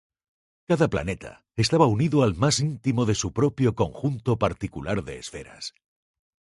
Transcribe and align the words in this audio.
Cada 0.69 0.87
planeta 0.89 1.45
estaba 1.55 1.85
unido 1.85 2.23
al 2.23 2.33
más 2.33 2.59
íntimo 2.59 3.05
de 3.05 3.13
su 3.13 3.33
propio 3.33 3.75
conjunto 3.75 4.39
particular 4.39 5.03
de 5.03 5.19
esferas. 5.19 5.75